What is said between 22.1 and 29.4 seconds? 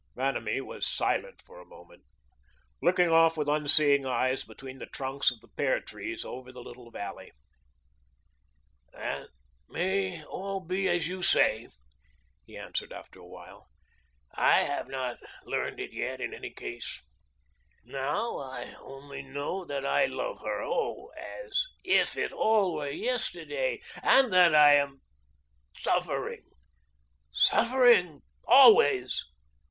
it all were yesterday and that I am suffering, suffering, always."